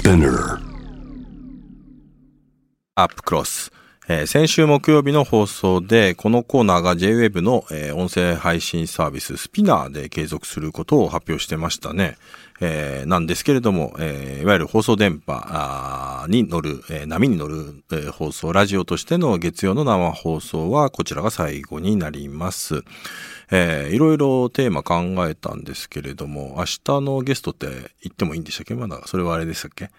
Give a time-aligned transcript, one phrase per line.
[0.00, 0.58] Spinner
[2.94, 3.70] アップクロス。
[4.07, 12.17] えー先週木曜日の放送で、このコーナーが JWave の、えー音声配信サービススピナーで継続することを発表してましたね。
[12.61, 22.83] えーなんですけれども、えーいわゆる放送電波に乗る、えー波に乗る、えー放送、ラジオとしての月曜の生放送はこちらが最後になります。
[23.51, 27.67] えーいろいろテーマ考えたんですけれども、明日のゲストって
[28.01, 28.73] 言ってもいいんでしたっけ？
[28.73, 29.91] まだ、それはあれでしたっけ？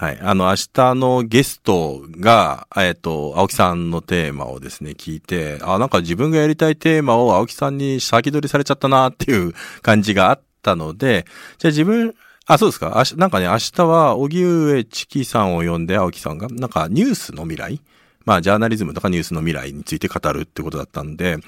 [0.00, 0.18] はい。
[0.22, 11.26] あの、明日のゲストが、えっと、青木さんのテーマをですね、聞いて、あ、なんか自分がやりたいテーマを青木さんに先取りされちゃったなっていう感じがあったので、
[11.58, 12.14] じゃあ自分、
[12.46, 12.96] あ、そうですか？
[13.00, 17.80] あしなんかね、明日は、荻上チキさんを呼んで、青木さんが、なんかニュースの未来？
[18.24, 21.38] まあ、ジャーナリズムとかニュースの未来について語るってことだったんで、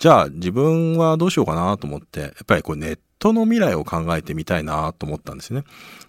[0.00, 5.62] じゃあ自分はどうしようかなと思って、やっぱりこうネットの未来を考えてみたいなと思ったんですね。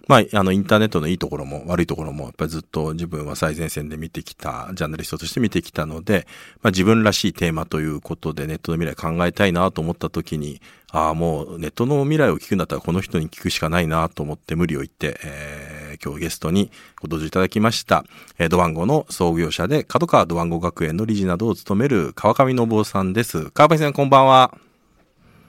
[0.08, 6.26] まあ、あの、インターネットのいいところも悪いところも、やっぱりずっと自分は最前線で見てきた、ジャーナリストとして見てきたので、
[6.62, 18.04] まあ自分らしいテーマということでネットの未来考えたいなと思った時に、ああ、もうネットの未来を聞くんだったらこの人に聞くしかないなと思って無理を言って、えー今日ゲストにご登場いただきました、
[18.38, 23.50] えードワンゴの創業者で、角川ドワンゴ学園の理事などを務める川上信夫さんです。
[23.50, 24.71] 川上さんこんばんは。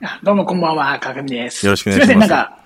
[0.06, 1.66] あどうもこんばんは、川上です。
[1.66, 2.58] よろしくお願いしますすみません、なんか、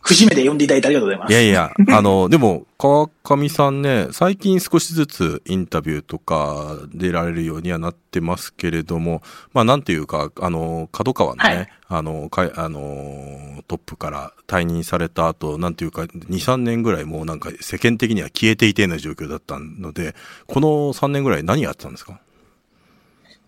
[0.00, 1.32] 節目で呼んでいただいてありがとうございます。
[1.32, 9.20] いやいや、あの、でも、川上さんね、最近少しずつインタビューとか出られるようにはなってますけれども、
[9.52, 20.14] まあなんていうか、あの、角川のね、はいあの、かいあの、トップから退任された後、なんていうか、2、3年ぐらいもうなんか世間的には消えていてような状況だったので、
[20.46, 22.20] この3年ぐらい何やってたんですか？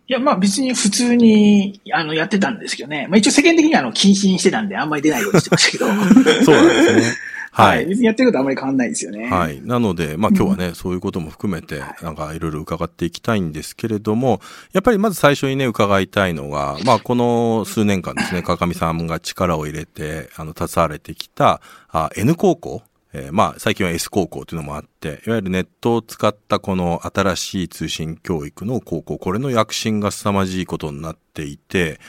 [0.08, 3.06] いや、まあ別に普通に、あの、やってたんですけどね。
[3.10, 5.86] まあ一応世間的にはあの、禁止にしてたんで、あんまり出ないようにしてましたけど。
[6.44, 7.02] そうなんですね。
[7.52, 7.64] は。
[7.64, 7.86] はいい。
[7.88, 9.28] 別にやってることあんまり変わんないですよね。
[9.28, 9.60] はい。
[9.62, 14.40] なので、まあ今日はね、そういうことも含めて、なんかいろいろ伺っていきたいんですけれども、
[14.72, 22.82] やっぱりまず最初にね、伺いたいのが、まあこの数年間ですね、川上さんが力を入れて、あの、携われてきた、あ N 高校、
[23.12, 32.00] えーまあ最近は S 高校というのもあって、いわゆるネットを使ったこの新しい通信教育の高校、これの躍進が凄まじいことになっていて、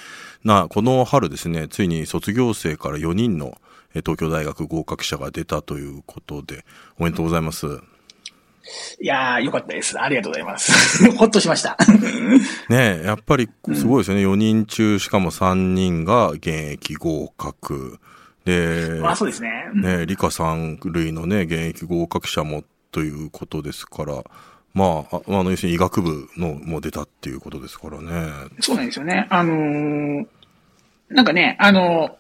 [0.44, 3.58] な、この春ですね、ついに卒業生から4人の
[3.96, 6.66] えー東京大学合格者が出たということで、
[7.00, 7.68] おめでとうございます。
[9.02, 10.00] いやー、よかったです。
[10.00, 11.10] ありがとうございます。
[11.18, 11.78] ほっとしました。
[12.70, 14.24] ねえ、やっぱりすごいですよね。
[14.26, 18.00] 4人中、しかも3人が現役合格。
[18.50, 19.50] で、まあそうですね。
[19.76, 24.24] ねえ、理科さん類のね、現役合格者もということですから、
[24.74, 28.32] まあ、ああの、要するに医学部のも出たっていうことですからね。
[28.60, 29.28] そうなんですよね。
[29.30, 30.26] あのー
[31.10, 32.16] なんかね、あの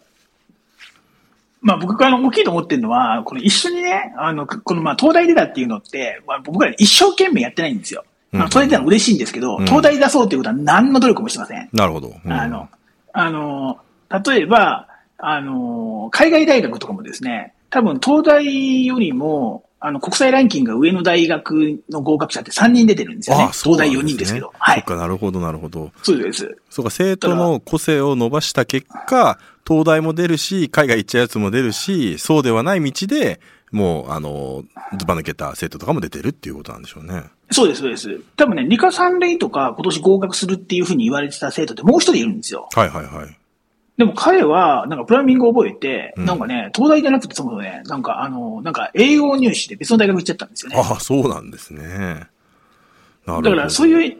[1.61, 8.03] まあ僕があの大きいと思ってるのは、この一緒にね、あの、このまあ東大出たっていうのって、まあ、僕ら一生懸命やってないんですよ。
[8.33, 11.69] あのうん東大出たのは嬉しいんですけど、うん東大出そうっていうことは何の努力もしてません。
[11.71, 12.15] なるほど。
[12.25, 12.69] うんあの、
[13.13, 13.79] あの、
[14.25, 14.87] 例えば、
[15.21, 23.43] あの、海外大学とかもですね、多分東大よりも、あの、国際ランキングが上の大学の合格者って3人出てるんですよね。
[23.49, 24.51] あそうなん東大4人ですけど。
[24.57, 24.79] はい。
[24.79, 25.91] そっか、なるほど、なるほど。
[26.03, 26.57] そうです。
[26.69, 33.39] そうか、生徒の個性を伸ばした結果、東大も出るし、海外行っちゃうやつも出るし、そうではない道で、
[33.71, 34.63] もう、あの、
[34.97, 37.23] ずば抜けた生徒とかも出てるっていうことなんでしょうね。
[37.51, 38.19] そうです、そうです。
[38.35, 42.67] 多分ね、理科三類とか今年合格するっていうふうに言われてた生徒ってもう一人いるんですよ。
[42.73, 43.38] はいはいはい。
[43.99, 50.77] でも彼は、なんかプライミングを覚えて、うんなんかね、東大じゃなくてそもそもね、なんかあの、なんか英語入試で別の大学行っちゃったんですよね。
[50.77, 51.83] ああ、そうなんですね。
[51.83, 52.29] なる
[53.25, 53.49] ほど。
[53.49, 54.17] だからそういう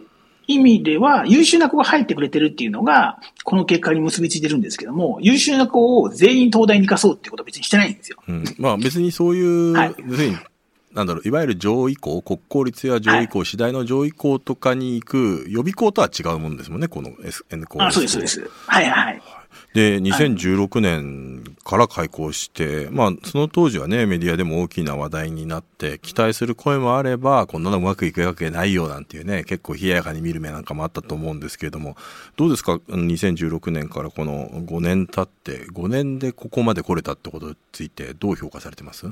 [0.48, 8.18] 意味では、優秀な子が入ってくれてるっていうのが、この結果に結びついてるんですけども、優秀な子を全員東大に行かそうってことは別にしてないんですよ。
[8.28, 10.38] うん、まあ別にそういう、はい要するに、
[10.92, 17.82] なんだろう、いわゆる上位校、国公立や上位校、次第の上位校とかに行く予備校とは違うもんですもんね、この SN 校。
[17.82, 18.52] あ、そうです、そうです。
[18.68, 19.22] はいはい。
[19.74, 31.96] で、2016年から開校して、まあ、その当時はね、メディアでも大きな話題になって、期待する声もあれば、こんなのうまくいくわけないよなんていうね、結構冷ややかに見る目なんかもあったと思うんですけれども、
[32.36, 39.06] どうですか ?2016 年からこの5年経って、5年でここまで来れたってことについて、どう評価されてます？
[39.06, 39.12] い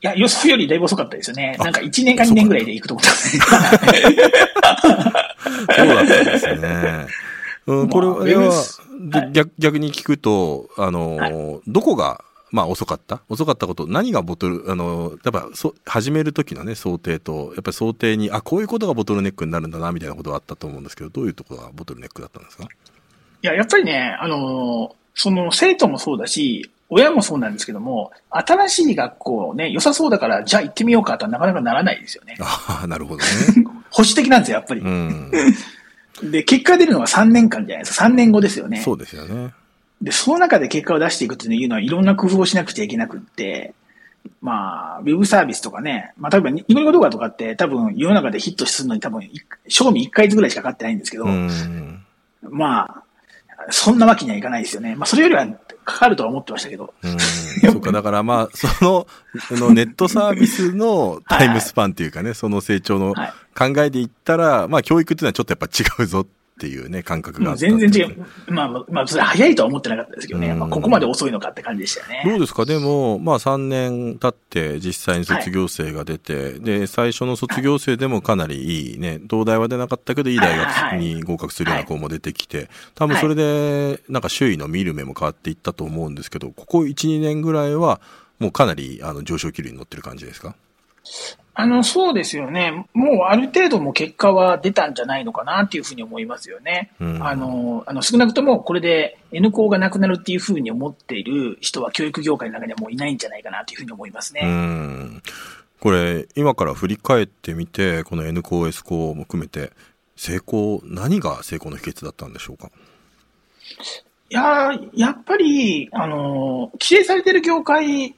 [0.00, 1.54] や、予想よりだいぶ遅かったですよね。
[1.60, 3.10] あなんか1年か2年ぐらいで行くと思った。
[5.76, 7.06] そうだったんですね。
[7.66, 8.52] うん、これは、
[8.98, 13.20] まあ逆逆に聞くと、あのー、どこが、まあ遅かった？
[13.28, 22.64] 遅かったこと、何がボトル、あのー、やっぱそ、始める時のね、想定と、やっぱり想定に、あ、こういうことがボトルネックになるんだな、みたいなことがあったと思うんですけど、どういうところがボトルネックだったんですか？
[22.64, 22.68] い
[23.42, 32.36] や、やっぱりね、あの、その生徒もそうだし、親もそうなんですけども、新しい学校ね、良さそうだから、じゃあ行ってみようかとはなかなかならないですよね。
[32.40, 33.24] ああ、なるほどね。
[33.90, 34.80] 保守的なんですよ、やっぱり。
[34.80, 35.30] うん、
[36.22, 38.06] で、結果が出るのは3年間じゃないですか。
[38.06, 38.80] 3年後ですよね。
[38.80, 39.52] そうですよね。
[40.02, 43.74] で、その中で結果を出していくっていうのは、いろんな工夫をしなくちゃいけなくって、
[44.40, 49.28] まあ、ウェブサービスとかね、まあ、例えば、ニコニコ動画とかって多分世の中でヒットするのに多分、
[49.68, 51.26] 賞味1ヶ月ぐらいしかかってないんですけど、
[52.42, 53.04] まあ、
[53.70, 54.94] そんなわけにはいかないですよね。
[54.96, 55.46] まあ、それよりは
[55.90, 56.92] かかるとは思ってましたけど。
[57.02, 57.18] うん。
[57.72, 59.06] そうか、 だからまあ、その、
[59.50, 63.14] のネットサービスのタイムスパンっていうかね、はい、その成長の
[63.56, 68.26] 考えで言ったら、まあ、教育っていうのはちょっとやっぱ違うぞっていうね、感覚が全然違う。
[68.48, 70.54] まあ、まあ、それ早いとは思ってなかったですけどね。
[70.54, 72.22] まあ、ここまで遅いのかって感じでしたよね。
[72.30, 72.64] どうですか？
[72.64, 88.00] でも、まあ3年経って実際に卒業生が出て、はい、で、最初の卒業生でもかなりいいね、東大は出なかったけど、いい大学に合格するような子も出てきて、多分それで、なんか周囲の見る目も変わっていったと思うんですけど、ここ1、2年ぐらいは、
[88.38, 90.54] もうかなりあの上昇気流に乗ってる感じですか？
[91.52, 92.86] あの、そうですよね。
[92.94, 96.92] もうある程度も結果は出たんじゃないのかなっていうふうに思いますよね。
[97.00, 104.40] うん、あの、あの少なくともこれで N 校がなくなるっていうふうに思っている人は教育業界の中にはもういないんじゃないかなというふうに思いますね。
[104.44, 105.22] うん
[105.80, 109.72] これ、今から振り返ってみて、この N 校、S 校も含めて、
[110.14, 112.70] 成功、何が成功の秘訣だったんでしょうか？
[114.28, 118.14] いややっぱり、あの、規制されてる業界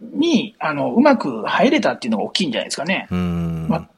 [0.00, 3.06] に、あの、うまく入れたっていうのが大きいんじゃないですかね。
[3.10, 3.88] まあ、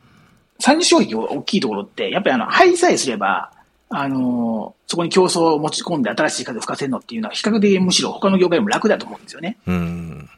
[0.58, 3.52] 三次障壁大きいところって、やっぱりあの、入りさえすれば、
[3.90, 9.56] あのそこに競争を持ち込んで新しい風を吹かせるのっていうのは、比較的むしろ他の業界も楽だと思うんですよね。
[9.66, 10.28] うん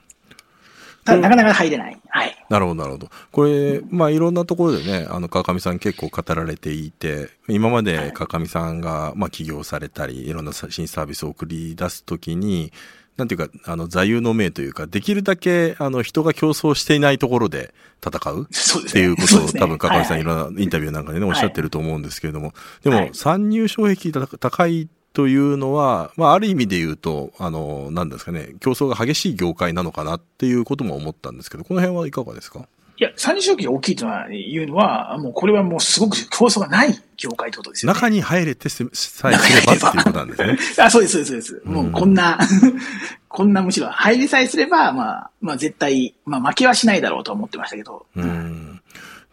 [1.04, 1.98] ただ、なかなか入れない。
[2.08, 2.46] はい。
[2.50, 3.08] なるほど、なるほど。
[3.32, 12.72] これ、まあ、いろんなところでね、あの、川上さん結構語られていて、今まで川上さんが、まあ、起業されたり、いろんな新サービスを送り出すときに、
[13.20, 18.48] なんていうか、あの、座右の銘というか、できるだけ、あの、人が競争していないところで戦う
[18.88, 32.66] っていうことを、ね、多分、かかみさんいろんなインタビューなんかでね、おっしゃってると思うんですけれども、でも、参入障壁高いというのは、まあ、ある意味で言うと、あの、なんですかね、競争が激しい業界なのかなっていうことも思ったんですけど、この辺はいかがですか？
[33.00, 37.94] いや、三次消費が大きいというのは、もうこれはもうすごく競争がない業界ってことですよね。
[37.94, 40.58] 中に入れてさえすればっていうことなんですね。
[40.84, 41.68] あそうです、そうです、そうです。
[41.70, 42.38] もうこんな、
[43.26, 48.04] こんなむしろ入りさえすれば、まあ、まあ絶対、まあ負けはしないだろうと思ってましたけど。
[48.14, 48.82] うん。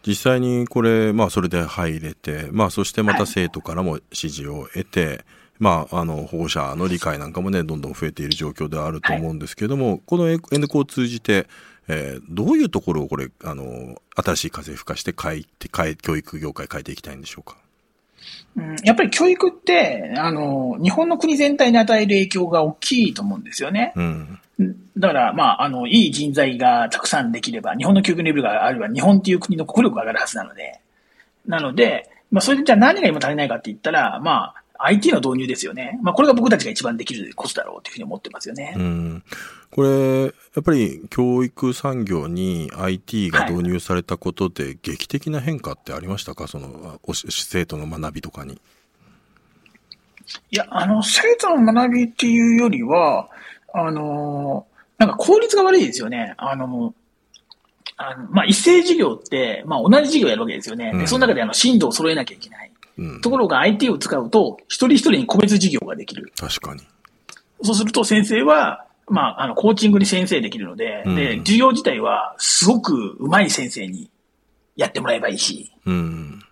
[0.06, 5.20] 実際にこれ、まあそれで入れて、まあそしてまた生徒からも支持を得て、はい
[5.58, 11.48] まあ、あの、保護者の理解なんかもね、どんどん増えている状況ではあると思うんですけれども、はい、この N コを通じて、
[11.88, 17.56] えー、どういうところをこれ、あの、新しい風吹かして変えて、変え、教育業界変えていきたいんでしょうか？
[18.56, 23.92] うん、やっぱり教育って、あの、日本の国全体に与える影響が大きいと思うんですよね。
[23.96, 24.38] うん。
[24.98, 30.80] だから、まあ、あの、いい人材がたくさんできれば、日本の教育レベルがあれば、日本っていう国の国力が上がるはずなので、
[31.46, 35.98] なので、まあ、それでじゃあ何が今足りないかって言ったら、まあ、IT の導入ですよね。
[36.02, 38.74] まあ、これが僕たちが一番できることだろうというふうに思ってますよね。
[38.76, 39.22] うん。
[39.70, 40.28] これ、や
[40.60, 48.60] っぱり教育産業に IT が導入されたことで劇的な変化ってありましたか、はい、その、生徒の学びとかに。
[50.50, 53.28] いや、あの、生徒の学びっていうよりは、
[53.74, 54.66] あの、
[54.96, 56.34] なんか効率が悪いですよね。
[56.38, 56.94] あの、
[57.96, 60.92] あのまあ、一斉授業って、まあ、同じ授業やるわけですよね。
[60.92, 62.67] で、その中であの、進度を揃えなきゃいけない。
[63.22, 66.32] ところが IT を使うと、一人一人に個別授業ができる。
[66.36, 66.82] 確かに。
[67.62, 74.10] そうすると先生は、まあ、あの、コーチングに先生できるので、うん、で、授業自体はすごく上手い先生に
[74.76, 75.72] やってもらえばいいし。
[75.86, 76.42] うん。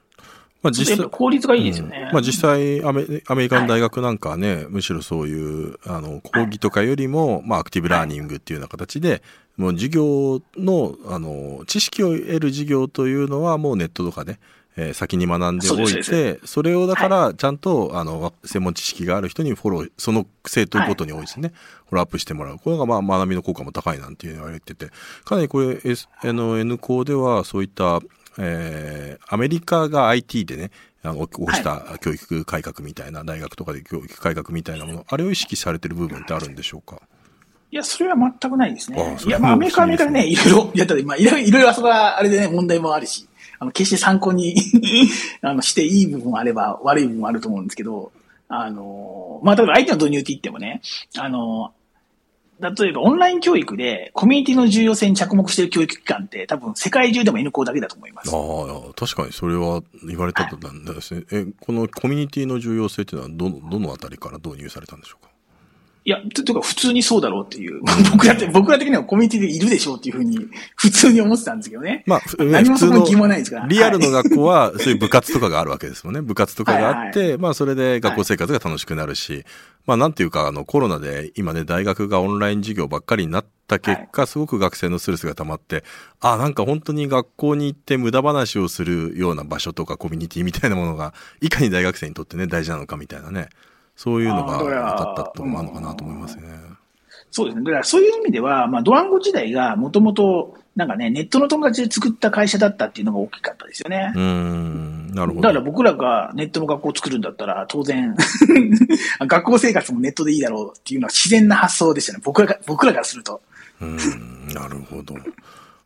[0.62, 1.09] まあ実際。
[1.11, 2.05] 効率がいいですよね。
[2.09, 9.23] うん、まあ実際アメ、アメリカの大学なんかはね、はい、むしろそういう、あの、講義とかよりも、はい、まあアクティブラーニングっていうような形で、
[9.57, 14.38] もう授業の、あの、知識を得る授業というのはもうネットとかね、
[14.76, 21.52] えー、先に学んでおいて、それをだから、ちゃんと、あの、専門知識がある人にフォロー、その生徒ごとに多いですね、
[21.87, 22.59] フォローアップしてもらう。
[22.59, 24.90] これが、まあ、学びの効果も高いなんていうの言われてて、
[25.25, 28.00] かなりこれ、S、の N 校では、そういった、
[28.38, 30.71] えー、アメリカが IT でね、
[31.02, 37.00] あの、起こした教育改革みたいな、大学とかで教育改革みたいなもの、あれを意識されてる部分ってあるんでしょうか？
[37.71, 39.16] いや、それは全くないですね。
[39.26, 43.26] いや、まあ、アメリカはアメリカでね、いろいろやったら、まあ、いろいろあそこは、あれでね、問題もあるし、
[43.59, 44.57] あの、決して参考に
[45.43, 48.13] あの、していい部分もあれば、悪い部分もあると思うんですけど、
[48.49, 50.81] あの、まあ、例えば相手の導入って言ってもね、
[51.17, 51.73] あの、
[52.59, 58.35] 例えばオンライン教育でコミュニティの重要性に着目している教育機関って多分世界中でも N 校だけだと思います。
[58.35, 65.36] ああ、確かにそれは言われたことなんですね、はい、え、このコミュニティの重要性っていうのはど、どのあたりから導入されたんでしょうか？
[66.07, 67.81] いや、とというか普通にそうだろうっていう。
[68.13, 70.39] 僕だって、僕ら的にはコミュニティでいるでしょうっていうふうに、
[70.77, 72.05] 普通に思ってたんですけどね。
[72.07, 73.63] まあ、ふ何もそこに普通疑問ないですから。
[73.65, 76.23] の、リアルのはい学校は、そういう部活とかがあるわけですもんね。
[76.23, 79.45] 部活とかがあって、はまあ、それで学校生活が楽しくなるし、
[79.85, 85.83] まあ、なんていうか、あの、コロナで今ね、大学がオンライン授業ばっかりになった結果、すごく学生のストレスが溜まって、
[86.21, 93.49] あ、なんか本当に学校に行って無駄話をするような場所とかコミュニティみたいなものが、いかに大学生にとってね、大事なのかみたいなね。
[93.97, 96.43] そういうのが分かったところもあるのかなと思いますね。
[97.31, 97.65] そうですね。
[97.65, 104.12] だからそういう意味では、まあ、ドワンゴ時代がもともと、なんかね、ネットの友達で作った会社だったっていうのが大きかったですよね。
[104.15, 105.41] うーん、なるほど。
[105.41, 108.15] だから僕らがネットの学校を作るんだったら、当然、
[109.21, 112.21] 学校生活もネットでいいだろうっていうのは自然な発想でしたね。
[112.23, 113.41] 僕らが、僕らからすると。
[113.81, 115.15] うーんなるほど。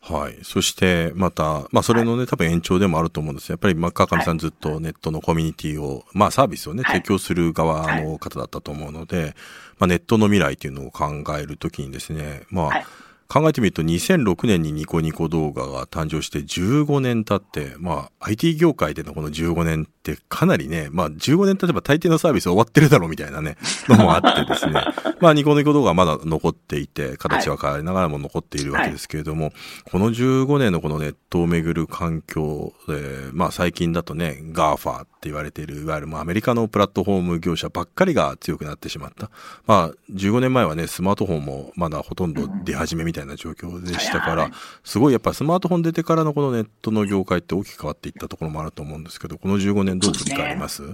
[0.03, 0.39] はい。
[0.43, 3.49] そして、また、まあ、それのね、多分延長でもあると思うんです。
[3.49, 6.95] やっぱり、まあ、川上さんずっとネットのコミュニティを、まあ、サービスをね、はい。
[6.97, 9.35] 提供する側の方だったと思うので、
[9.77, 12.85] まあ、ネットの未来っていうのを考えるときにですね、まあ、はい
[13.31, 23.55] 考えてみると2006年にニコニコ動画が誕生して15年経って、まあ IT 業界でのこの15年ってかなりね、まあ15年経てば大抵のサービス終わってるだろうみたいなね、
[23.87, 24.83] のもあってですね。
[25.21, 29.53] まあニコニコ動画はまだ残っていて、形は変わりながらも残っているわけですけれども、
[29.89, 39.29] この15年のこのネットをめぐる環境で、まあ最近だとね、GAFA って言われている、いわゆるまあアメリカのプラットフォーム業者ばっかりが強くなってしまった。
[39.67, 44.51] まあ15年前はね、スマートフォンもまだほとんど出始めみたいな状況でしたから
[44.83, 50.83] すごいやっぱスマートフォン出てからのこのネットの業界って大きく変わっていったところもあると思うんですけど、この15年どう振り返ります？
[50.83, 50.87] い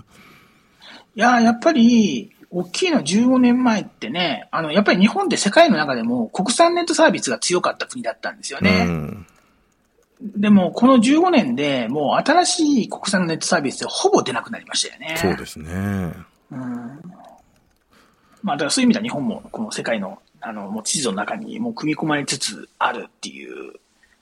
[1.16, 8.86] やー、やっぱり、大きいのは15年前ってね、あの、やっぱり日本って世界の中でも国産ネットサービスが強かった国だったんですようね。
[8.86, 9.26] ん。
[10.22, 15.16] でも、この15年でもう新しい国産のネットサービスってほぼ出なくなりましたよね。
[15.18, 16.14] そうですね。
[18.44, 23.74] まあ、だからそういう意味では日本もこの世界の、あの、もう地図の中にもう組み込まれつつあるっていう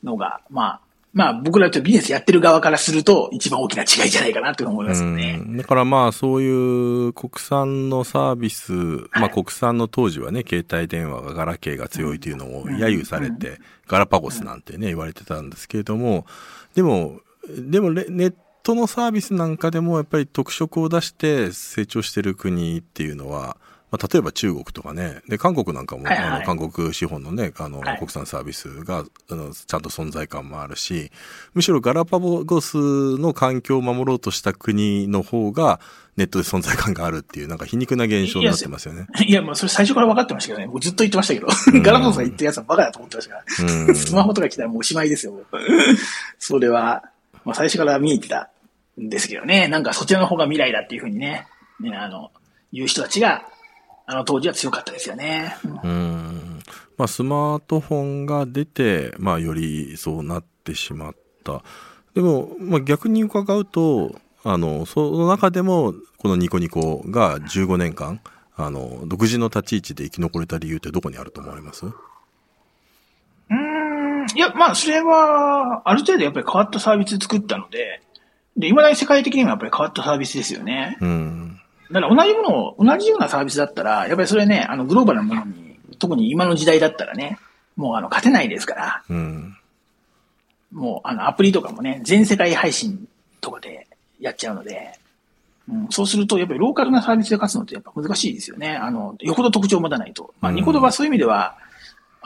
[0.03, 0.79] のが、まあ、
[1.15, 5.39] まあ僕らとビジネスやってる側からすると一番大きな違いじゃないかなと思いますよね。
[5.41, 5.57] うん。
[5.57, 8.73] だからまあそういう国産のサービス、
[9.13, 16.25] まあ国産の当時はね、携帯電話がガラケーが強いというのを揶揄されて、ガラパゴスなんてね、言われてたんですけれども、
[16.75, 23.55] でも、でもレネットのサービスなんかでもやっぱり特色を出して成長してる国っていうのは、
[23.91, 31.11] まあ、例えば中国とかね、で、韓国なんかも、はいはいあの、韓国資本のね、あの、はい国産サービスが、あの、ちゃんと存在感もあるし、
[31.53, 35.79] むしろガラパゴスの環境を守ろうとした国の方が、
[36.17, 39.07] ネットで存在感があるっていう、なんか皮肉な現象になってますよね。
[39.27, 40.67] いや、もうそれ最初から分かってましたけどね。
[40.67, 41.47] 僕ずっと言ってましたけど。
[41.81, 43.87] ガラポンさんが言ってるやつはバカだと思ってましたから。
[43.87, 45.33] うんスマホとか来たらもうおしまいですよ。
[46.39, 47.03] それは、
[47.43, 48.49] まあ最初から見えてた
[48.99, 49.67] んですけどね。
[49.67, 51.47] なんかそちらの方が未来だっていうふうにね、
[51.81, 52.31] ね、あの、
[52.71, 53.45] 言う人たちが、
[54.07, 55.57] あの当時は強かったですよね。
[55.63, 56.59] うんうん。
[56.97, 61.61] まあ、スマートフォンが出て、まあ、よりそうなってしまった。
[62.13, 68.21] でも、まあ、逆に伺うと、あの、その中でも、このニコニコが15年間、
[68.55, 71.85] あの、独自の立ち位置で生き残れた理由ってどこにあると思われます？
[71.85, 78.01] うーん、いや、まあ、それは、ある程度やっぱり変わったサービス作ったので、
[78.55, 80.97] で、未だに世界的にもやっぱり変わったサービスですよね。
[81.01, 81.59] うん。
[81.91, 87.37] だから同じものを、同じようなサービスだったら、やっぱりそれね、あの、グローバルなものに、特に今の時代だったらね、
[87.75, 89.57] もうあの、勝てないですから、うん。
[90.71, 93.07] もうあの、アプリとかもね、全世界配信
[93.41, 93.87] とかで
[94.19, 94.99] やっちゃうので、
[95.69, 98.75] うん、そうすると、やっぱりローカルなサービスで勝つのってやっぱ難しいですよね。
[98.75, 100.33] あの、よほど特徴を持たないと。
[100.41, 101.57] まあ、うんニコ動はそういう意味では、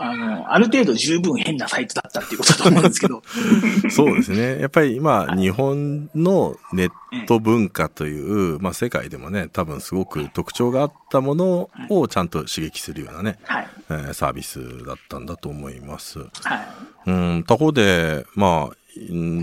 [0.01, 3.21] あの、ある程度十分変なサイトだったっていうことだと思うんですけど、
[3.91, 4.59] そうですね。
[4.61, 6.91] やっぱり今、日本のネッ
[7.27, 13.67] ト文化という、まあ世界でもね、多分すごく特徴があったものをちゃんと刺激するようなね、はい。
[13.89, 16.19] えーサービスだったんだと思います。
[16.19, 16.25] は
[16.55, 16.67] い。
[17.07, 18.73] うん、他方で、まあ、うん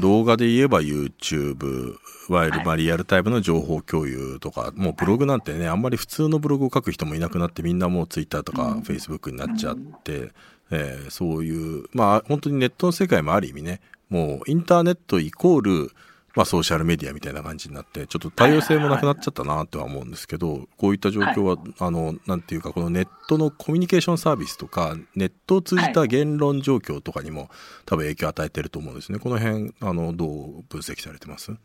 [0.01, 1.95] 動画で言えば YouTube、
[2.29, 2.67] いわゆるはい。
[2.67, 10.33] まあリアルタイムの情報共有とか、もうブログなんてね、あんまり普通のブログを書く人もいなくなって、みんなもう Twitter とか Facebook になっちゃって、
[10.71, 15.93] えーそういう、まあ本当にネットの世界もある意味ね、もうインターネットイコール、
[16.37, 27.51] まあソーシャルメディアみたいな感じになって、ちょっと多様性もなくなっちゃったなとは思うんですけど、こういった状況は、あの、なんていうか、このネットのコミュニケーションサービスとか、ネットを通じた言論状況とかにも
[27.87, 29.19] 多分影響を与えてると思うんですね。
[29.19, 31.53] この辺、あの、どう分析されてます？
[31.53, 31.59] う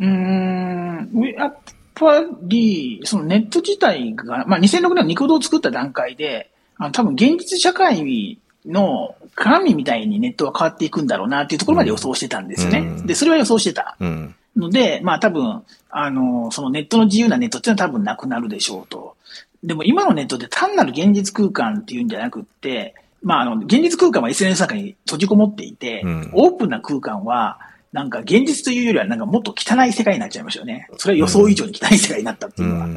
[0.00, 1.58] ーん、やっ
[1.94, 12.78] ぱり、そのネット自体が、まあ、2006年のニコ動を作った段階で、あの多分現実社会の鏡みたいにネットは変わっていくんだろうなっていうところまで予想してたんですよね。
[12.78, 13.96] うんで、それは予想してた。
[14.00, 14.34] うん。
[14.56, 19.16] ので、まあ多分、あの、そのネットの自由なネットっていうのは多分なくなるでしょうと。
[19.62, 27.58] でも今のネットって単なる現実空間っていうんじゃなくって、まあ、あの、現実空間は SNS の中に閉じこもっていて、うんオープンな空間は、
[27.92, 30.88] なんか現実というよりはなんかもっと汚い世界になっちゃいましたよね。
[30.98, 32.88] それは予想以上に汚い世界になったっていうのは。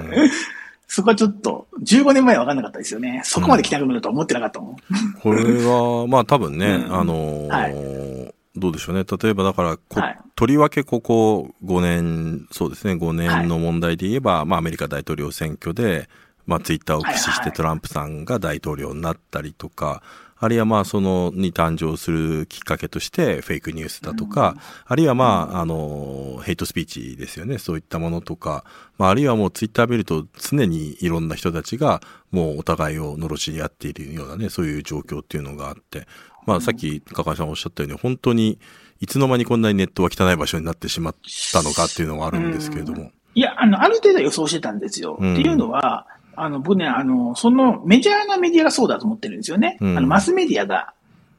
[0.89, 3.22] うんそこはちょっと、15年前は分かんなかったですよね。
[3.25, 4.75] そこまで汚くなるとは思ってなかったもん。
[5.22, 9.03] これは、 まあ多分ね、うんあのーはどうでしょうね。
[9.03, 16.08] 例えばだからこ、はいとりわけここ5年、そうですね、5年の問題で言えば、まあアメリカ大統領選挙で、
[16.46, 20.03] まあツイッターを駆使してはいはいトランプさんが大統領になったりとか、
[20.39, 27.58] あるいはまあそのに誕生するきっかけとしてフェイクニュースだとか、あるいはまあ、あの、ヘイトスピーチですよね。
[27.58, 28.63] そういったものとか、
[28.98, 32.01] まああるいはもうツイッター見ると常にいろんな人たちが
[32.32, 36.08] もうお互いを罵り合っているようなね、そういう状況っていうのがあって、
[36.46, 38.60] まあさっき高橋さんおっしゃったように本当に
[39.00, 41.15] いつの間にこんなにネットは汚い場所になってしまっ
[41.51, 43.12] たのかっていうのはあるんですけれども。
[43.36, 45.17] いや、あの、ある程度予想してたんですよ。
[45.20, 46.08] うんっていうのは、
[46.39, 49.77] あの、僕ね、あの、そのメジャーなメディアがそうだと思ってるんですよね。
[49.82, 50.94] うんあの、マスメディアが、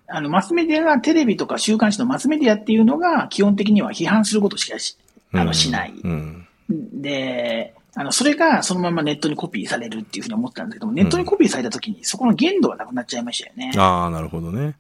[0.09, 4.97] あの、マスメディアがテレビとか週刊誌のマスメディアっていうのが基本的には批判することしかし、
[5.33, 5.95] あの、しない。
[6.03, 6.49] うん。
[6.69, 13.73] で、あの、それがそのままネットにコピーされるっていうふうに思ってたんですけども、ネットにコピーされた時にそこの限度がなくなっちゃいましたよね。
[13.77, 14.75] ああ、なるほどね。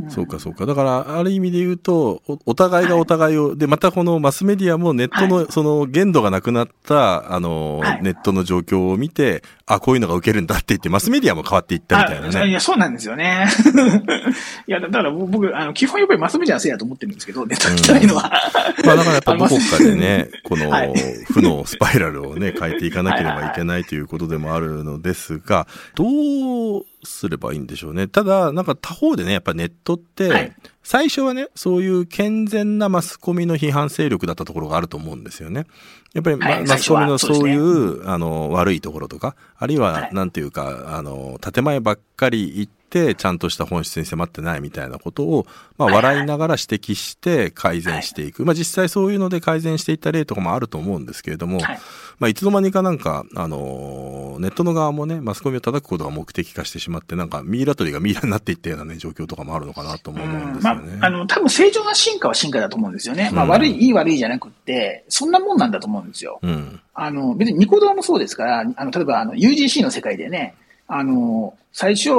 [0.00, 0.66] うんそうか、そうか。
[0.66, 12.38] だから、ある意味で言うと、おお互いがお互いを、で、またこのマスメディアもネットの、はいその限度がなくなった、あの、はいネットの状況を見て、あ、こういうのが受けるんだって言って、マスメディアも変わっていったみたいなね。
[12.38, 13.46] あいや、そうなんですよね。
[14.66, 18.30] いや、だから僕、あの、基本やっぱりマスメディアのせいだと思ってるんですけど、ネット汚いのは。
[18.84, 20.92] まあだからやっぱどこかでね、 このはい
[21.32, 26.04] 負のスパイラルをね、変えていかなければいけないということでもあるのですが、ど
[26.80, 28.08] うすればいいんでしょうね。
[28.08, 30.52] ただ、なんか他方でね、やっぱネットって、はい
[30.86, 35.64] 最初はね、そういう健全なマスコミの批判勢力だったところがあると思うんですよね。
[36.12, 42.83] やっぱりま、はいマスコミのそういう、あの、悪いところとか、あるいはは、いなんていうか、あの、建前ばっかり言って、
[43.14, 45.46] ちゃんとした本質に迫ってないみたいなことを、
[45.76, 48.44] まあ、はいはい笑いながら指摘して改善していく。
[48.44, 51.78] まあ、実際そういうので改善していった例とかもあると思うんですけれども、はい
[52.18, 60.98] まあ、いつの間にかなんか、あのーネットの側もね、マスコミを叩くことが目的化してしまって、なんか、ミイラ取りがミイラになっていったようなね、状況とかもあるのかなとも思うんですまよね。
[61.00, 63.30] あ、あの、多分正常な進化は進化だと思うんですよね。
[63.32, 66.38] まあ、うん悪い、いい悪いじゃなくって、そんなもんなんだと思うんですよ。
[66.42, 66.80] うん。
[66.94, 70.54] あの、別にニコ動もそうですから、あの、例えば、あの、UGC の世界でね、
[70.86, 72.10] あの、最初、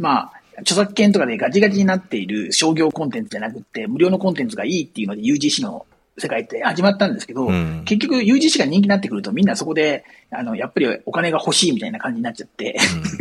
[0.00, 5.86] まあ、著作権とかでガチガチになっている商業コンテンツじゃなくって、無料のコンテンツがいいっていうので UGC の
[6.18, 12.76] 世界って始まったんですけど、うん結局 UGC が人気になってくるとみんなそこで、あの、やっぱりお金が欲しいみたいな感じになっちゃって、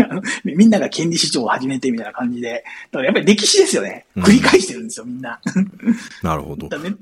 [0.09, 4.05] あの みんなが権利主張を始めてみたいな感じで、だからやっぱり歴史ですよね。
[4.15, 5.39] うん繰り返してるんですよ、みんな。
[6.23, 6.69] なるほど。
[6.69, 6.93] だね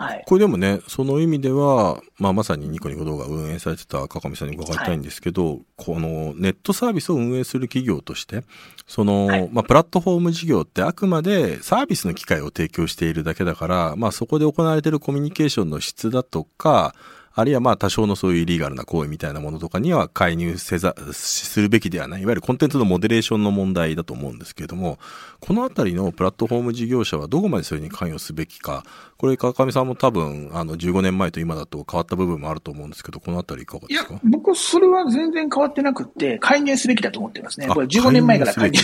[0.00, 0.24] はい。
[0.26, 8.42] これでもね、その意味では、まあ、まさにニコニコ動画を運営されてた川上さんに伺いたいんですけど、このネットサービスを運営する企業として、
[8.86, 16.94] その、はいまあ、プラットフォーム事業ってあくまでサービスの機会を提供しているだけだから、まあ、そこで行われているコミュニケーションの質だとか、
[17.32, 22.22] あるいはまあ多少のそういうイリーガルな行為みたいなものとかには介入せざ、するべきではない。
[22.22, 24.98] いわゆるコンテンツのモデレーションの問題だと思うんですけれども、
[25.38, 28.84] このあたりのプラットフォーム事業者はどこまでそれに関与すべきか、
[29.16, 37.66] これ川上さんも多分、あの、15年前と今だと変わった部分もあると思うんですけど、このあたりいかがいやですか、僕、それは全然変わってなくって、介入すべきだと思ってますね。
[37.70, 38.80] あこれ15年前から介入。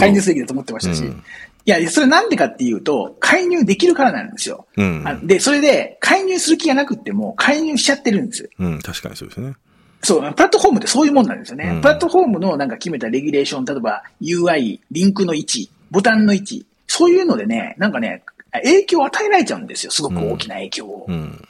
[0.00, 1.04] 介入すべきだと思ってましたし。
[1.04, 1.22] うん
[1.66, 4.66] いや、それなんでかっていうと、介入できるからなんですよ。
[4.76, 5.02] うん。
[5.04, 8.50] あで、それで、介入する気がなくっても、介入しちゃってるんです。
[8.58, 9.54] うん、確かにそうですね。
[10.02, 11.70] そう、プラットフォームってそういうもんなんですよね。
[11.74, 19.92] うんプラットフォームのなんか決めたレギュレーション、例えば UI、リンクの位置、ボタンの位置、そういうのでね、なんかね、影響を与えられちゃうんですよ。
[19.92, 21.06] すごく大きな影響を。
[21.08, 21.46] うん。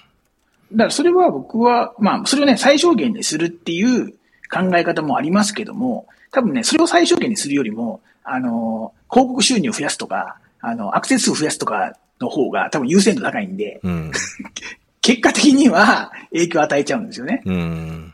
[0.73, 4.13] だからそれは僕は、まあ、それをね、最小限にするっていう
[4.51, 14.13] 考え方もありますけども、多分ね、それを最小限にするよりも、あの、広告収入を増やすとか、あの、アクセス数を増やすとかの方が多分優先度高いんで、うん。
[15.01, 17.43] 結果的には影響を与えちゃうんですよね。
[17.45, 18.13] うん。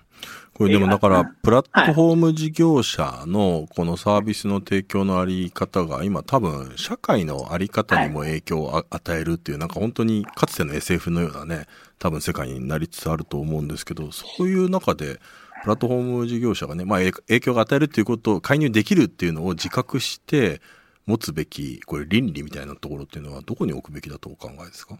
[0.54, 11.66] これでもだから、プラットフォーム事業者のこのサービスの提供のあり方が今多分社会のあり方にも影響をあ与えるっていうなんか本当にかつての SF のようなね、
[11.98, 15.20] 多分世界になりつつあると思うんですけど、そういう中で、
[15.62, 20.60] プラットフォーム事業者がね、まあ影影響が与えるっていうことを介入できるっていうのを自覚して
[21.06, 24.98] 持つべき、これ倫理みたいなところっていうのはどこに置くべきだとお考えですか？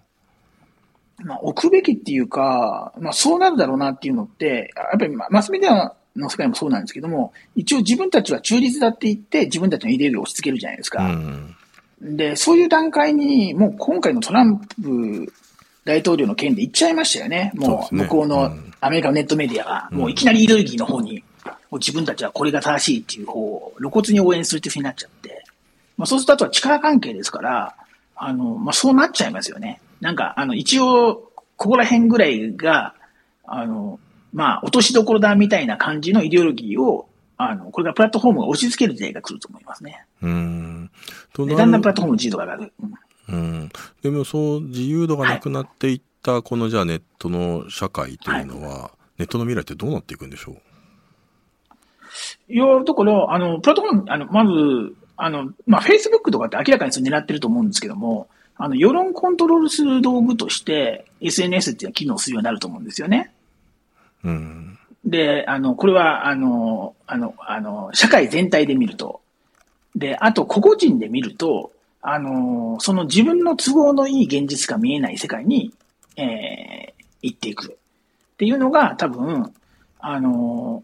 [1.24, 11.06] まあ、置くべきっていうか、まあ、そうなるだろうなっていうのって、やっぱりまマスメディアの世界もそうなんですけども、一応自分たちは中立だって言って、自分たちのイデールを押し付けるじゃないですうか。
[11.06, 11.56] ん。
[12.00, 15.32] で、そういう段階に、もう今回のトランプ
[15.84, 17.52] 大統領の件で行っちゃいましたよね。
[17.54, 21.22] もう向こうのうんアメリカのネットメディアが、うんもういきなりイデオロギーの方に
[21.70, 25.41] う自分たちはこれが正しいっていう方を露骨に応援するっていうふうになっちゃって、
[25.96, 27.76] まあそうするとあとは力関係ですから、
[28.16, 29.80] あの、まあそうなっちゃいますよね。
[30.00, 32.94] なんか、あの、一応、ここら辺ぐらいが、
[33.44, 34.00] あの、
[34.32, 40.04] まあ、落としどころだみたいな感じのイデオロギーを、あの、これがプラットフォームが押し付ける時代が来ると思いますね。
[40.22, 40.90] うん。
[41.36, 42.72] だんだんプラットフォームの自由度が上がる。
[42.82, 42.94] うん
[43.28, 43.68] うん。
[44.02, 50.52] でもそう、自由度がなくなっていった、このじゃあネットの社会というのは、ネットの未来ってどうなっていくんでしょ
[52.48, 52.52] う？
[52.52, 63.32] いや、だから、あの、プラットフォーム、あの、まず、あの、まあ、Facebook とかって明らかにそれ狙ってると思うんですけども、あの、世論コントロールする道具として、SNS っていうのは機能するようになると思うんですよね。
[64.24, 64.78] うん。
[65.04, 69.20] で、あの、これは、あの、あの、あの、社会全体で見ると。
[69.94, 75.72] で、あと、個々人で見ると、あの、その自分の都合のいい現実が見えない世界に、
[76.16, 77.74] えー、行っていく。
[77.74, 77.76] っ
[78.38, 79.52] ていうのが、多分、
[80.00, 80.82] あの、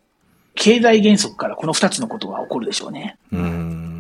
[0.55, 3.19] 経済原則からこの二つのことが起こるでしょうね。
[3.33, 3.98] うん。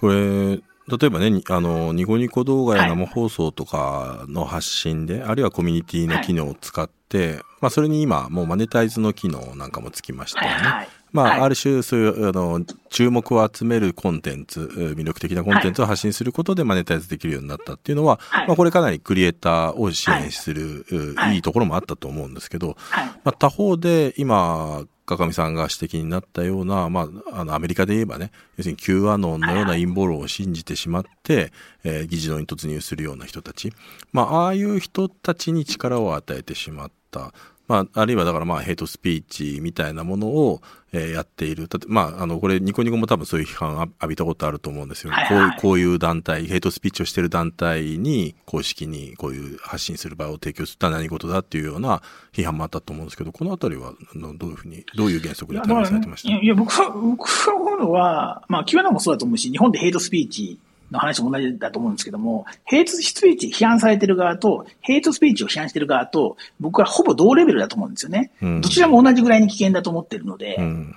[0.00, 10.56] これ、例えばね、にあの、ニコニコ動画やはい生放送とかの発信で、あるいはコミュニティの機能を使って、まあ、それに今、もうマネタイズの機能なんかもつきましたよね。
[10.56, 10.88] はいはい。
[11.12, 23.06] まあ、はいある種、そういう、あの、注目を集めるコンテンツ、えー魅力的なコンテンツを発信することでマネタイズできるようになったっていうのは、はいまあ、これかなりクリエイターを支援する、うはいいいところもあったと思うんですけど、はい。
[23.06, 31.52] まあ、他方で、今、川上さんが指摘になったような、まあ、あの、アメリカで言えばね、要するに Q アノンのような陰謀論を信じてしまって、
[31.84, 33.72] えー議事堂に突入するような人たち。
[34.12, 37.32] まあ、ああいう人たちに力を与えてしまった。
[37.68, 41.68] まあ、あるいはだからまあ、ヘイトスピーチみたいなものを、えーやっている。
[41.86, 52.00] まあ、あの、これ、ニコニコも多分そういう批判を浴びたことあると思うんですよ、はいはいこういう、こういう団体、ヘイトスピーチをしている団体に、公式にこういう発信する場を提供するのは何事だっていうような
[52.32, 56.28] 批判もあったと思うんですけど、このあたりは、のどういうふうに、どういう原則で対応されてました？
[56.30, 60.58] いや、いや僕は、僕が思うのは、まあ、 Qアノンもそうだと思うし、日本でヘイトスピーチ
[60.90, 68.30] の話も同じだと思うんですけども、ヘイトスピーチ批判されてる側と、ヘイトスピーチを批判してる側と、僕はほぼ同レベルだと思うんですよね。
[68.42, 70.96] うんどちらも同じぐらいに危険だと思ってるので、うん。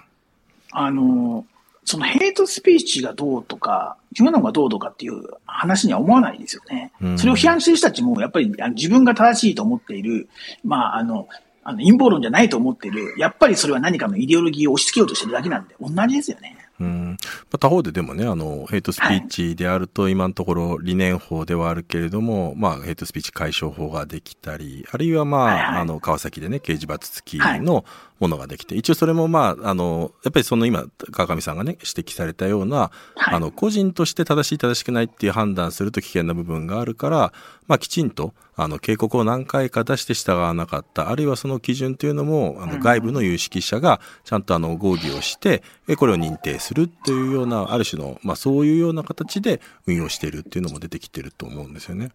[0.72, 1.46] あの、
[1.84, 6.92] そのヘイトスピーチがどうとか、 Qアノンがどうとかっていう話には思わないですよね。
[7.02, 10.30] うんそれを批判してる人たちも、やっぱり自分が正しいと思っている、
[10.64, 11.28] まあ、あの、
[11.64, 16.61] あの陰謀論じゃないと思っている、やっぱりそれは何かのイデオロギーを押し付けようとしてるだけなんで、同じですよね。
[16.82, 17.10] うん。
[17.12, 17.18] ま
[17.54, 25.66] あ、他方ででもね、あの、ヘイトスピーチであると、今のところ理念法ではあるけれども、まあ、ヘイトスピーチ解消法ができたり、あるいはまあ、はいはい。
[25.82, 27.86] あの、川崎でね、刑事罰付きの
[28.22, 37.34] ものができて、一応それもまあ、あの、やっぱりその今、川上さんがね、指摘されたような、はいあの、個人として正しい正しくないっていう判断すると危険な部分があるから、
[37.68, 52.12] まあ、きちんと、あの、警告を何回か出して従わなかった、あるいはその基準というのも、あの、外部の有識者がちゃんとあの、合議をして、えこれを認定するっていうような、ある種の、まあ、そういうような形で運用しているっていうのも出てきてると思うんですよね。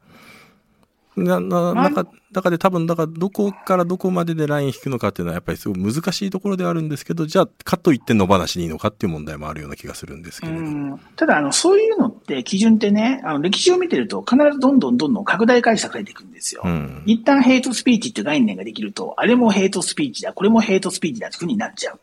[1.17, 10.59] な、な、まあ中、中で多分、だからどこからどこまででライン引くのかっていうのはやっぱりすごい難しいところではあるんですけど、じゃあ、かといって野放しにいいのかっていう問題もあるような気がするんですけれど。
[10.59, 16.63] うんただ、あの、そういうのって、基準ってね、あの、歴史を見てると、必ずどんどんどんどん拡大解釈されていくんですよ。
[16.65, 17.03] うん。
[17.07, 22.01] 一旦ヘイトスピーチって概念ができると、あれもヘイトスピーチだ、これもヘイトスピーチだっていうふうになっちゃう。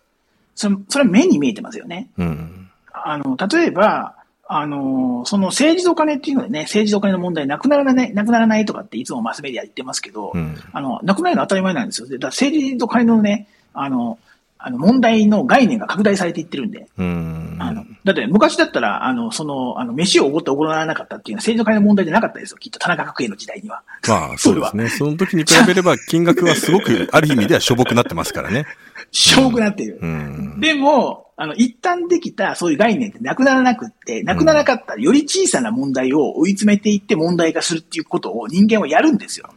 [0.55, 2.09] それ、それは目に見えてますよね。
[2.17, 2.69] うん。
[2.91, 12.07] あの、例えば、あの、その政治と金っていうのでね、政治と金の問題なくならない、なくならないとかっていつもマスメディア言ってますけど、うんあの、なくなるのは当たり前なんですよ。
[12.07, 14.19] でだから政治と金のね、あの、
[14.65, 17.57] あの問題の概念が拡大されていってるんで、うん。
[17.59, 22.57] あの、だって昔だったら、あの、その、あの、飯をおごっておごらなかったっていうのは政治と金の問題じゃなかったですよ。
[22.59, 23.83] きっと田中角栄の時代には。
[24.07, 24.87] まあ、そうですね。
[24.89, 28.65] その時に比べれば金額はすごく、ある意味ではしょぼくなってますからね。
[29.13, 29.99] しょぼくなっている。
[30.01, 30.59] うん。
[30.59, 39.49] でも、あの、一旦できたそういう概念ってなくならなくって、なくならなかったらより小さな問題を追い詰めていって問題化するっていうことを人間はやるんですよ。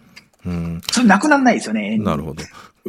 [0.45, 0.81] うん。
[0.91, 1.99] それなくならないですよね。
[1.99, 2.43] なるほど。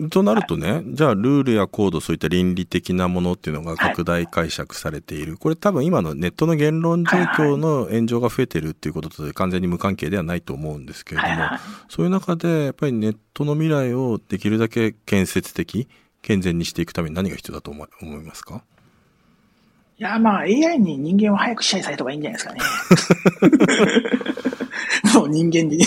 [0.10, 5.38] となるとね、じゃあルールやコード、そういった倫理的なものっていうのが拡大解釈されている。
[5.38, 15.88] これ多分今のネットの言論状況の炎上が増えてるっていうことと完全に無関係ではないと思うんですけれども、はいはいそういう中でやっぱりネットの未来をできるだけ建設的、
[16.28, 18.62] 健全にしていくために何が必要だと思い思いますか？
[19.98, 22.60] いや、まあ AI に人間を早く支配された方がいいんじゃないですかね。
[25.16, 25.80] もう人間に。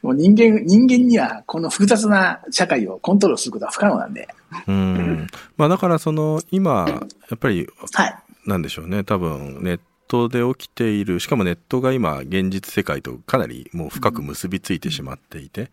[0.00, 4.28] もう人間、人間にはこの複雑な社会をコントロールすることは不可能なんで。
[4.68, 5.26] うん。
[5.56, 7.00] まあだからその今、や
[7.34, 8.16] っぱりはい。
[8.46, 9.02] なんでしょうね。
[9.02, 15.70] 多分ネットで起きている、しかもネットが今現実世界とかなりもう深く結びついてしまっていて、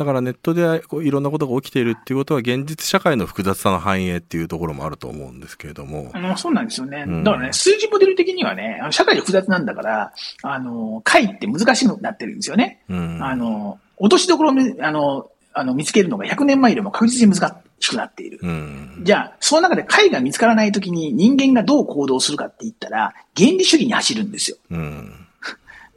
[0.00, 6.10] だからネットでこういろんなことが起きているっていうことは現実社会の複雑さの反映っていうところもあると思うんですけれども。
[6.14, 7.04] あの、そうなんですよね。
[7.22, 12.82] だからね、数字モデル的にはね、あの社会複雑なんだから、あの、解って難しくなってるんですよね。
[12.88, 18.38] うん、あの、落としどころあの、あの、見つけるのが100年前よりも確実に難しくなっている。
[18.40, 24.56] うん、じゃあ、その中で解が見つからないときに人間がどう行動するかって言ったら、原理主義に走るんですよ。
[24.70, 25.19] うん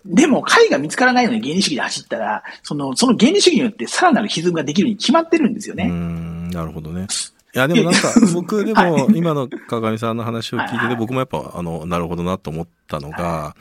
[0.05, 5.85] でも、解が見つからないのに原理主義で走ったら、その、その原理主義によってさらなる歪みができるに決まってるんですよね。
[5.85, 7.07] うん、なるほどね。
[7.55, 13.55] いや、でもなんか、 僕でも、今の川上さんの話を聞いてて、僕もやっぱ、あの、なるほどなと思ったのが、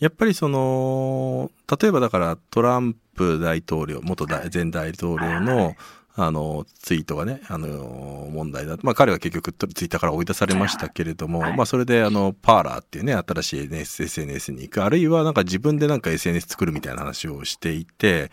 [0.00, 5.74] やっぱりその、例えばだからトランプ大統領、元大前大統領の、
[6.18, 8.78] あの、ツイートがね、あの、問題だ。
[8.82, 18.30] まあ彼は結局ツイッターから追い出されましたけれども、まあそれであの、パーラーっていうね、新しい SNS, SNS に行く、あるいはなんか自分でなんか SNS 作るみたいな話をしていて、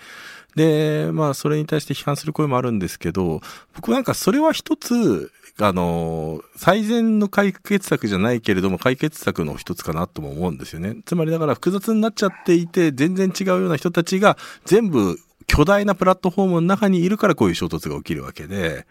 [0.56, 3.42] で、まあそれに対して批判する声もあるんですけど、
[3.76, 10.96] 僕なんかそれは一つ、あの、最善の解決策じゃないけれども、解決策の一つかなとも思うんですよね。
[11.06, 18.86] つまりだから複雑になっちゃっていて、全然違うような人たちが全部巨大なプラットフォームの中にいるからこういう衝突が起きるわけで、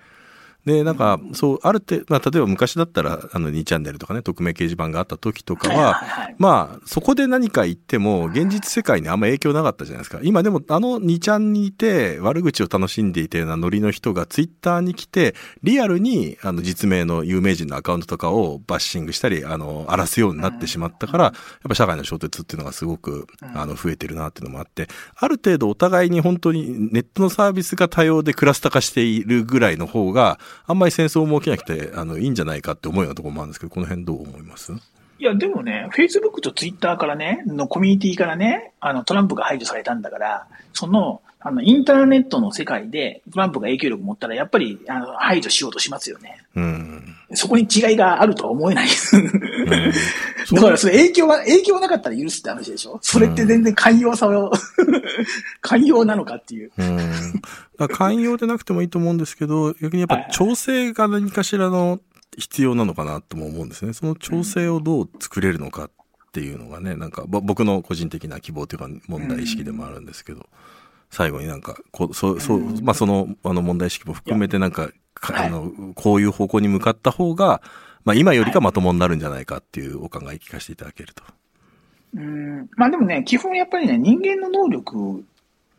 [0.65, 6.01] で、なんか、そう、ある程度、まあ、例えば昔だったら、あの、2チャンネルとかね、匿名掲示板があった時とかは、
[6.39, 10.21] まあ、そこで何か言っても、現実世界にあんま影響なかったじゃないですか。
[10.23, 21.33] 今でも、あの2チャンにいて、悪口を楽しんでいたようなノリの人が、ツイッターに来て、リアルに、あの、実名の有名人のアカウントとかをバッシングしたり、あの、荒らすようになってしまったから、やっ
[21.69, 34.73] ぱ社会の衝突っていうのがすごく、あの、増えてるなっていうのもあって、ある程度お互いに本当にネットのサービスが多様でクラスター化しているぐらいの方が、あんまり戦争も起きなくて、あの、いいんじゃないかって思うようなところもあるんですけど、この辺どう思います？
[35.19, 46.39] いや、でもね、Facebook と Twitter からね、のコミュニティからね、あの、トランプが排除されたんだから、その、あの、インターネットの世界でトランプが影響力持ったら、やっぱり、あの、排除しようとしますよね。
[46.55, 47.17] うん。
[47.35, 49.17] そこに違いがあるとは思えないです。
[49.63, 52.99] うん、だから、それ影響は、影響なかったら許すって話でしょ？
[53.03, 54.53] それって全然寛容さを
[55.61, 56.73] 寛容なのかっていう。
[56.77, 57.89] うん。
[57.89, 62.01] 寛容でなくてもいいと思うんですけど、逆にやっぱ調整が何かしらの
[62.37, 63.93] 必要なのかなとも思うんですね。
[63.93, 65.91] その調整をどう作れるのかっ
[66.33, 70.49] ていうのがね、なんか僕の個人的な希望というか問題意識でもあるんですけど。
[71.15, 74.89] 最後になんか、こう、そう、そう、まあ、その、あの問題意識も含めてなんか、
[75.21, 77.61] あの、こういう方向に向かった方が、
[78.05, 81.23] まあ、今よりかまともになるんじゃないかっていうお考え聞かせていただけると。
[82.15, 85.25] うん、まあでもね、基本やっぱりね、人間の能力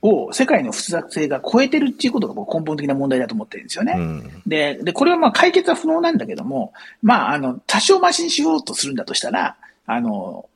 [0.01, 3.93] を世界の複雑性が超えてるっていうことが根本的な問題だと思ってるんですよね。
[3.97, 9.55] うん、で、で、これはまあ解決は不能なんだけども、まあ、あの、多少マシにしようとするんだとしたら、
[9.86, 10.49] あの、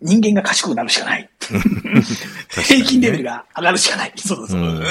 [0.00, 1.28] 人間が賢くなるしかない。
[2.50, 4.12] 平均レベルが上がるしかない。
[4.16, 4.60] そうそう。
[4.60, 4.82] うん、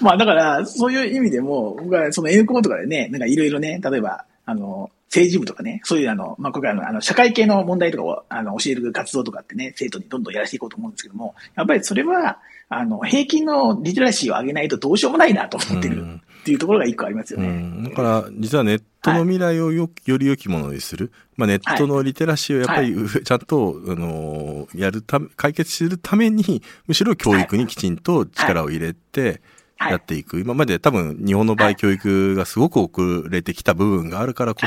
[0.00, 17.48] まあだから、そういう意味でも、僕はその N コーとかでね、なんかいろいろね、例えば、あの、政治部とかね、そういうあの、まあ、今回の、あの、社会系の問題とかを、あの、教える活動とかってね、生徒にどんどんやらせていこうと思うんですけども、やっぱりそれは、あの、平均のリテラシーを上げないとどうしようもないなと思ってるっていうところが一個ありますよね。
[17.48, 21.10] うん、だから、実はネットの未来をよ,、より良きものにする。
[21.36, 29.42] まあ、ネットのリテラシーをやっぱり、はい、ちゃんと、あの、やるため、解決するために、むしろ教育にきちんと力を入れて、
[29.88, 34.60] やっていく、はい、今まで多分日本の場合教育がすごく遅れてきた部分があるからこ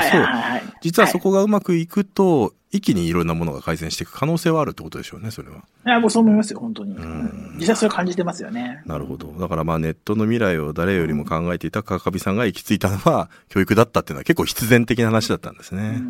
[0.80, 5.58] 実はそこがうまくいくと、一気にいろんなものが改善していく可能性はあるってことでしょうね、それは。
[5.86, 6.96] いや、もうそう思いますよ、本当に。
[6.96, 8.82] うん、実際それ感じてますよね。
[8.84, 9.28] なるほど。
[9.38, 16.00] だからまあネットの未来を誰よりも考えていた川上さんが行き着いたのは 教育だったっていうのは結構必然的な話だったんですね。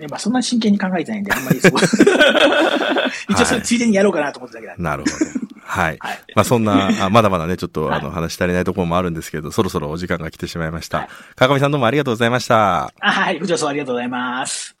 [0.00, 0.10] うん。
[0.10, 1.72] まあそんな真剣に考えてないんで、あんまりそう。
[3.30, 5.45] 一応それついでにやろうかなと思ってたけど、なるほど。
[5.66, 5.96] はい。
[6.00, 10.98] はい、まあそんな、 あまだまだね、ちょっとあの話し足りないところもあるんですけど、そろそろお時間が来てしまいました。
[10.98, 12.92] はい、川上さんどうもありがとうございました。
[13.00, 14.76] あはい、こちらこそありがとうございます。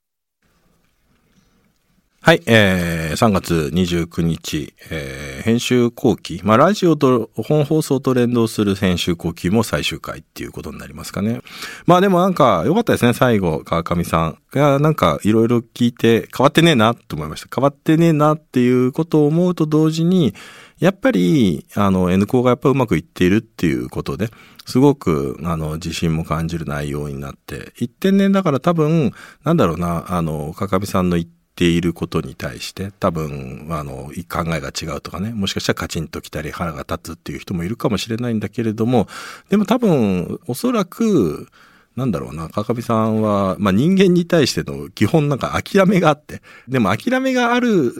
[2.26, 6.40] はい、えー、3月29日、えー、編集後期。
[6.42, 11.40] まあ、ラジオと本放送と連動する編集後期も最終回っていうことになりますかね。
[11.86, 14.38] まあでもなんか良かったですね、最後、川上さん。
[14.56, 17.48] いや、なんかいろいろ聞いて変わってねえなと思いました。
[17.54, 20.34] 変わってねえなっていうことを思うと同時に、
[20.78, 24.28] やっぱり、あの、N 校がやっぱうまくいっているっていうことで、
[24.66, 29.12] すごく、あの、自信も感じる内容になって、一点ね、だから多分、
[29.44, 39.08] なんだろうな、あの、か上さんの言っていることに対して多分あの考えが違うとかねもしかしたらカチンときたり腹が立つっていう人もいるかもしれないんだけれども
[39.48, 41.48] でも多分おそらく
[41.96, 47.94] なんだろうな、川上さんは、まあ、人間に対しての基本なんか諦めがあって、でも諦めがある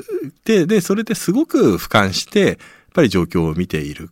[0.44, 2.56] で、で、それですごく俯瞰して、やっ
[2.92, 4.10] ぱり状況を見ている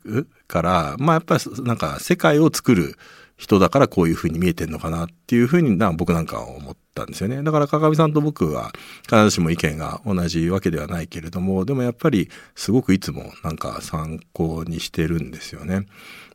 [0.48, 2.96] から、まあやっぱりなんか世界を作る
[3.36, 7.42] 人だからこういうふうに見えてんのかなっていうふうにな僕なんかは思ったんですよね。
[7.42, 8.72] だから川上さんと僕は
[9.04, 15.86] 必ずしも意見が同じわけではないけれども、でもやっぱりすごくいつもなんか参考にしてるんですよね。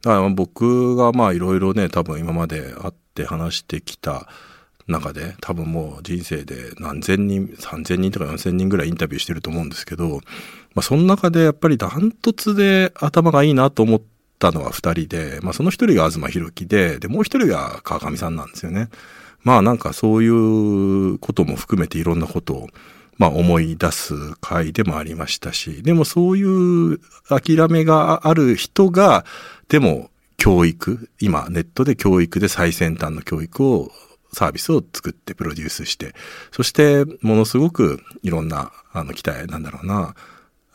[0.02, 4.28] だから僕がまあいろいろね、多分今まで会って話してきた
[4.88, 10.22] 中で多分もう人生で何千人、三千人とか四千人ぐらいインタビューしてると思うんですけど、
[10.76, 14.02] まあその中でやっぱりダントツで頭がいいなと思っ
[14.40, 18.90] たのは二人で、まあその一人が東博樹で、で、もう一人が川上さんなんですよね。
[19.44, 22.68] まあなんかそういうことも含めていろんなことを、
[23.18, 29.26] まあ思い出す回でもありましたし、でもそういう諦めがある人が、
[29.68, 33.92] でも教育、今ネットで教育で最先端の教育を
[34.34, 36.16] サービスを作ってプロデュースして、
[36.52, 40.16] そしてものすごくいろんな、あの、期待なんだろうな、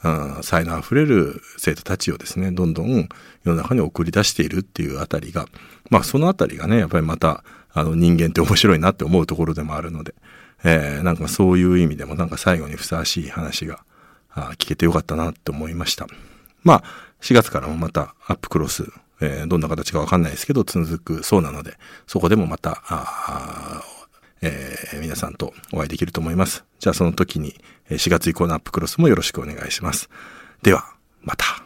[0.05, 3.09] うん、才能あふれる生徒たちをですね、どんどん
[3.43, 5.47] 世の中に送り出しているっていうあたりが、
[5.89, 10.15] まあそのあたりがね、やっぱりまた、あの人間って面白いなって思うところでもあるので、
[10.63, 13.81] えー、なんかそういう意味でもなんか最後にふさわしい話が
[14.59, 16.07] 聞けてよかったなって思いました。
[16.63, 16.85] まあ、
[17.21, 18.85] 4月からもまたアップクロス、
[19.21, 22.83] えー、どんな形かわかんないですけど、続くそうなので、そこでもまた、
[24.41, 26.65] えー、皆さんとお会いできると思います。
[26.79, 27.55] じゃあその時に
[27.91, 30.09] 4月以降のアップクロスもよろしくお願いします。
[30.63, 30.85] では、
[31.23, 31.64] また。